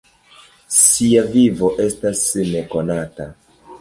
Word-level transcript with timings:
Sia 0.77 1.25
vivo 1.35 1.71
estas 1.85 2.25
nekonata. 2.55 3.29